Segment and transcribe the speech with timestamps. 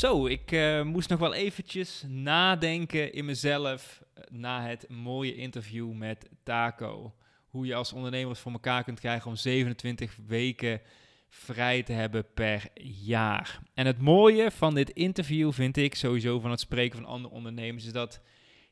[0.00, 5.92] Zo, ik eh, moest nog wel eventjes nadenken in mezelf eh, na het mooie interview
[5.92, 7.14] met Taco.
[7.48, 10.80] Hoe je als ondernemer voor elkaar kunt krijgen om 27 weken
[11.28, 13.60] vrij te hebben per jaar.
[13.74, 17.84] En het mooie van dit interview vind ik sowieso van het spreken van andere ondernemers
[17.84, 18.20] is dat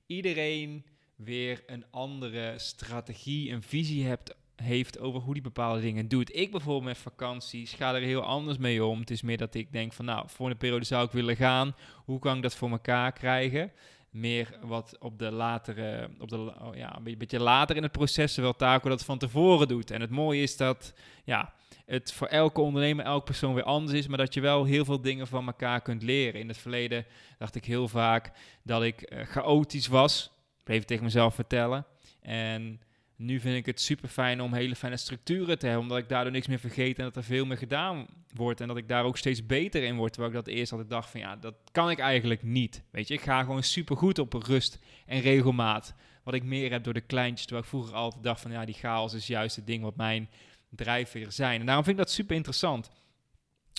[0.06, 0.86] iedereen
[1.16, 6.37] weer een andere strategie, een visie hebt heeft over hoe die bepaalde dingen doet.
[6.37, 9.00] Ik bijvoorbeeld met vakanties ga er heel anders mee om.
[9.00, 11.75] Het is meer dat ik denk van nou, voor een periode zou ik willen gaan.
[12.05, 13.73] Hoe kan ik dat voor elkaar krijgen?
[14.11, 18.33] Meer wat op de latere, op de, oh ja, een beetje later in het proces,
[18.33, 19.91] terwijl Taco dat van tevoren doet.
[19.91, 21.53] En het mooie is dat ja,
[21.87, 25.00] het voor elke ondernemer, elke persoon weer anders is, maar dat je wel heel veel
[25.00, 26.41] dingen van elkaar kunt leren.
[26.41, 27.06] In het verleden
[27.39, 30.31] dacht ik heel vaak dat ik uh, chaotisch was.
[30.65, 31.87] Even tegen mezelf vertellen.
[32.20, 32.81] En
[33.19, 36.33] nu vind ik het super fijn om hele fijne structuren te hebben, omdat ik daardoor
[36.33, 39.16] niks meer vergeet en dat er veel meer gedaan wordt en dat ik daar ook
[39.16, 40.12] steeds beter in word.
[40.12, 42.83] Terwijl ik dat eerst altijd dacht van ja, dat kan ik eigenlijk niet.
[42.91, 45.94] Weet je, ik ga gewoon super goed op rust en regelmaat.
[46.22, 48.75] Wat ik meer heb door de kleintjes, terwijl ik vroeger altijd dacht van ja, die
[48.75, 50.30] chaos is juist het ding wat mijn
[50.70, 51.60] drijfveer zijn.
[51.60, 52.91] En daarom vind ik dat super interessant.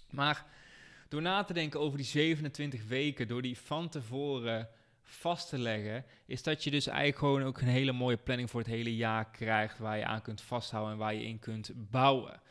[0.10, 0.46] Maar
[1.08, 4.70] door na te denken over die 27 weken, door die van tevoren
[5.10, 8.60] vast te leggen, is dat je dus eigenlijk gewoon ook een hele mooie planning voor
[8.60, 12.42] het hele jaar krijgt, waar je aan kunt vasthouden en waar je in kunt bouwen.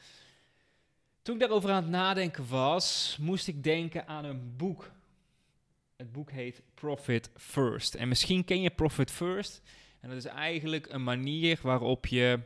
[1.23, 4.91] Toen ik daarover aan het nadenken was, moest ik denken aan een boek.
[5.97, 7.95] Het boek heet Profit First.
[7.95, 9.63] En misschien ken je Profit First.
[10.01, 12.41] En dat is eigenlijk een manier waarop je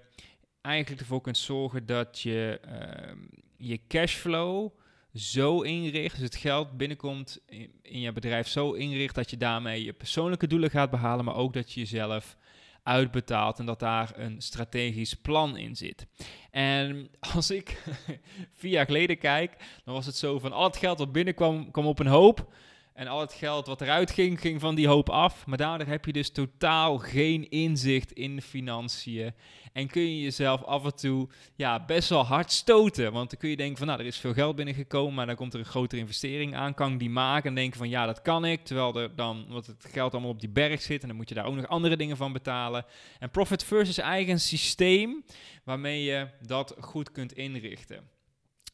[0.61, 3.13] eigenlijk ervoor kunt zorgen dat je uh,
[3.57, 4.71] je cashflow
[5.15, 7.41] zo inricht, dus het geld binnenkomt
[7.83, 11.53] in, je bedrijf zo inricht dat je daarmee je persoonlijke doelen gaat behalen, maar ook
[11.53, 12.37] dat je jezelf
[12.83, 16.07] uitbetaalt en dat daar een strategisch plan in zit.
[16.51, 17.83] En als ik
[18.59, 21.87] vier jaar geleden kijk, dan was het zo van al het geld wat binnenkwam, kwam
[21.87, 22.55] op een hoop.
[22.95, 25.47] En al het geld wat eruit ging, ging van die hoop af.
[25.47, 29.35] Maar daardoor heb je dus totaal geen inzicht in financiën.
[29.73, 33.13] En kun je jezelf af en toe ja, best wel hard stoten.
[33.13, 35.55] Want dan kun je denken van, nou, er is veel geld binnengekomen, maar dan komt
[35.55, 36.75] er een grotere investering aan.
[36.75, 37.49] Kan ik die maken?
[37.49, 38.65] En denken van, ja, dat kan ik.
[38.65, 41.03] Terwijl er dan, wat het geld allemaal op die berg zit.
[41.03, 42.85] En dan moet je daar ook nog andere dingen van betalen.
[43.19, 45.25] En Profit eigenlijk een systeem
[45.65, 48.09] waarmee je dat goed kunt inrichten.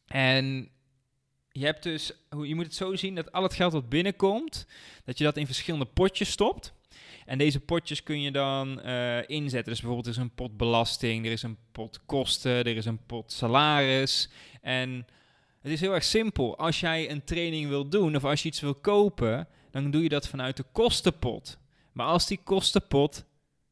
[0.06, 0.70] En
[1.58, 4.66] je hebt dus, je moet het zo zien dat al het geld wat binnenkomt,
[5.04, 6.72] dat je dat in verschillende potjes stopt.
[7.26, 9.72] En deze potjes kun je dan uh, inzetten.
[9.72, 13.06] Dus bijvoorbeeld er is een pot belasting, er is een pot kosten, er is een
[13.06, 14.30] pot salaris.
[14.62, 15.06] En
[15.60, 16.58] het is heel erg simpel.
[16.58, 20.08] Als jij een training wil doen of als je iets wil kopen, dan doe je
[20.08, 21.58] dat vanuit de kostenpot.
[21.92, 23.24] Maar als die kostenpot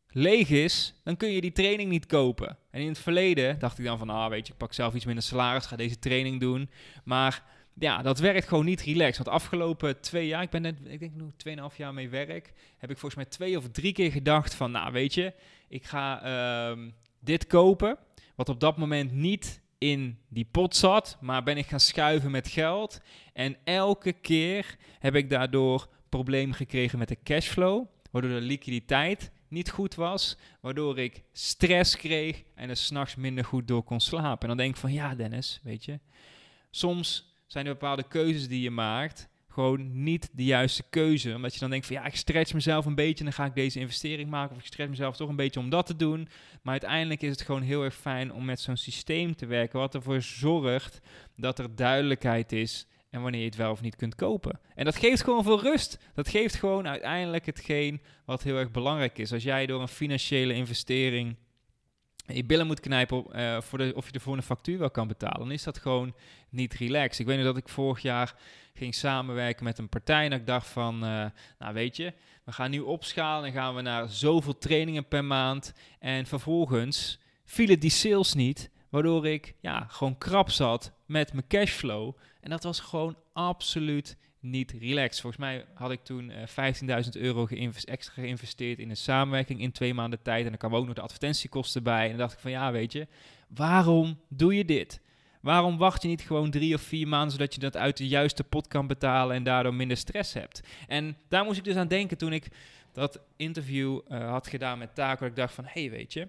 [0.09, 2.59] leeg is, dan kun je die training niet kopen.
[2.71, 5.05] En in het verleden dacht ik dan van, ah weet je, ik pak zelf iets
[5.05, 6.71] minder salaris, ga deze training doen.
[7.05, 7.43] Maar
[7.79, 9.25] ja, dat werkt gewoon niet relaxed.
[9.25, 12.91] Want afgelopen twee jaar, ik ben net, ik denk nu tweeënhalf jaar mee werk, heb
[12.91, 15.33] ik volgens mij twee of drie keer gedacht van, nou weet je,
[15.69, 16.27] ik ga
[16.73, 16.89] uh,
[17.21, 17.99] dit kopen,
[18.35, 22.49] wat op dat moment niet in die pot zat, maar ben ik gaan schuiven met
[22.49, 23.01] geld.
[23.33, 29.71] En elke keer heb ik daardoor problemen gekregen met de cashflow, waardoor de liquiditeit niet
[29.71, 34.41] goed was, waardoor ik stress kreeg en er s'nachts minder goed door kon slapen.
[34.41, 35.99] En dan denk ik van, ja Dennis, weet je,
[36.71, 41.35] soms zijn er bepaalde keuzes die je maakt gewoon niet de juiste keuze.
[41.35, 43.55] Omdat je dan denkt van ja, ik stretch mezelf een beetje en dan ga ik
[43.55, 44.57] deze investering maken.
[44.57, 46.29] Of ik stretch mezelf toch een beetje om dat te doen.
[46.63, 49.79] Maar uiteindelijk is het gewoon heel erg fijn om met zo'n systeem te werken.
[49.79, 51.01] Wat ervoor zorgt
[51.37, 54.61] dat er duidelijkheid is en wanneer je het wel of niet kunt kopen.
[54.75, 55.99] En dat geeft gewoon veel rust.
[56.15, 59.33] Dat geeft gewoon uiteindelijk hetgeen wat heel erg belangrijk is.
[59.33, 61.37] Als jij door een financiële investering
[62.27, 65.39] je billen moet knijpen uh, voor de, of je ervoor een factuur wel kan betalen,
[65.39, 66.15] dan is dat gewoon
[66.49, 67.19] niet relaxed.
[67.19, 68.35] Ik weet nog dat ik vorig jaar
[68.75, 71.25] ging samenwerken met een partij en ik dacht van, uh,
[71.59, 72.13] nou weet je,
[72.45, 75.73] we gaan nu opschalen en gaan we naar zoveel trainingen per maand.
[75.99, 82.17] En vervolgens vielen die sales niet, waardoor ik ja, gewoon krap zat met mijn cashflow.
[82.41, 85.21] En dat was gewoon absoluut niet relaxed.
[85.21, 87.47] Volgens mij had ik toen uh, eh, 15.000 euro
[87.85, 90.43] extra geïnvesteerd in een samenwerking in twee maanden tijd.
[90.45, 92.03] En dan kwamen ook nog de advertentiekosten bij.
[92.03, 93.07] En dan dacht ik van ja, weet je,
[93.49, 95.01] waarom doe je dit?
[95.41, 98.45] Waarom wacht je niet gewoon drie of vier maanden zodat je dat uit de juiste
[98.45, 100.61] pot kan betalen en daardoor minder stress hebt?
[100.87, 102.49] En daar moest ik dus aan denken toen ik
[102.93, 105.27] dat interview uh, had gedaan met Taco.
[105.27, 106.29] Ik dacht van, hé hey, weet je,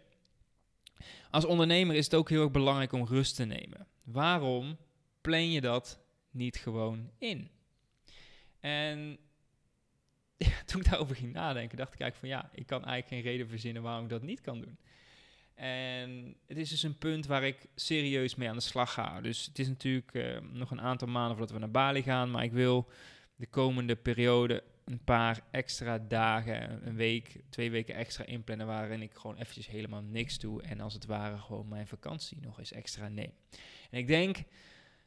[1.29, 3.87] als ondernemer is het ook heel erg belangrijk om rust te nemen.
[4.03, 4.77] Waarom
[5.21, 5.99] plan je dat
[6.31, 7.49] niet gewoon in?
[8.59, 9.17] En
[10.65, 13.49] toen ik daarover ging nadenken, dacht ik eigenlijk van ja, ik kan eigenlijk geen reden
[13.49, 14.77] verzinnen waarom ik dat niet kan doen.
[15.55, 19.21] En het is dus een punt waar ik serieus mee aan de slag ga.
[19.21, 22.43] Dus het is natuurlijk uh, nog een aantal maanden voordat we naar Bali gaan, maar
[22.43, 22.89] ik wil
[23.35, 29.13] de komende periode een paar extra dagen, een week, twee weken extra inplannen waarin ik
[29.13, 33.07] gewoon eventjes helemaal niks doe en als het ware gewoon mijn vakantie nog eens extra
[33.07, 33.31] neem.
[33.91, 34.37] En ik denk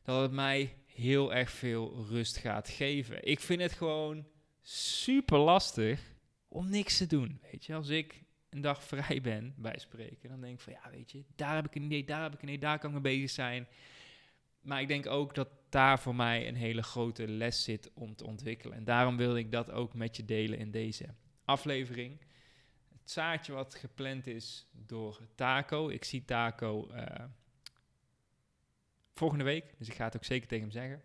[0.03, 3.27] dat het mij heel erg veel rust gaat geven.
[3.27, 4.27] Ik vind het gewoon
[4.63, 6.01] super lastig
[6.49, 7.41] om niks te doen.
[7.51, 10.91] Weet je, als ik een dag vrij ben, bij spreken, dan denk ik van ja,
[10.91, 13.03] weet je, daar heb ik een idee, daar heb ik een idee, daar kan ik
[13.03, 13.69] mee bezig zijn.
[14.61, 18.27] Maar ik denk ook dat daar voor mij een hele grote les zit om te
[18.27, 18.77] ontwikkelen.
[18.77, 21.15] En daarom wilde ik dat ook met je delen in deze
[21.45, 22.21] aflevering.
[22.93, 25.89] Het zaadje wat gepland is door Taco.
[25.89, 27.05] Ik zie Taco uh,
[29.21, 31.03] volgende week, dus ik ga het ook zeker tegen hem zeggen.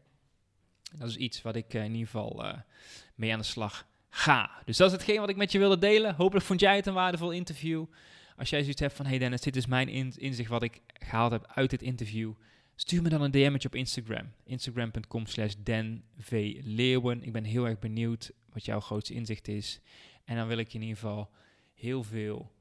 [0.97, 2.53] Dat is iets wat ik uh, in ieder geval uh,
[3.15, 4.61] mee aan de slag ga.
[4.65, 6.15] Dus dat is hetgeen wat ik met je wilde delen.
[6.15, 7.85] Hopelijk vond jij het een waardevol interview.
[8.37, 11.51] Als jij zoiets hebt van, hey Dennis, dit is mijn inzicht wat ik gehaald heb
[11.53, 12.33] uit dit interview.
[12.75, 14.31] Stuur me dan een DM'tje op Instagram.
[14.43, 15.53] Instagram.com slash.
[15.53, 15.63] Ik
[17.31, 19.79] ben heel erg benieuwd wat jouw grootste inzicht is.
[20.25, 21.29] En dan wil ik je in ieder geval
[21.73, 22.51] heel veel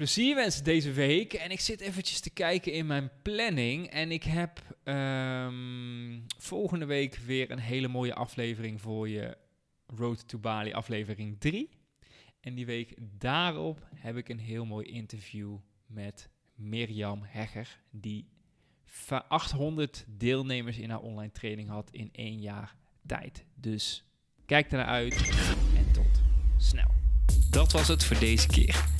[0.00, 1.32] plezier wensen deze week.
[1.32, 3.86] En ik zit eventjes te kijken in mijn planning.
[3.86, 9.36] En ik heb um, volgende week weer een hele mooie aflevering voor je.
[9.86, 11.68] Road to Bali aflevering 3.
[12.40, 15.56] En die week daarop heb ik een heel mooi interview
[15.86, 17.80] met Mirjam Hegger.
[17.90, 18.28] Die
[19.28, 22.76] 800 deelnemers in haar online training had in één jaar
[23.06, 23.44] tijd.
[23.54, 24.04] Dus
[24.46, 25.14] kijk ernaar uit
[25.76, 26.20] en tot
[26.56, 26.90] snel.
[27.50, 28.99] Dat was het voor deze keer.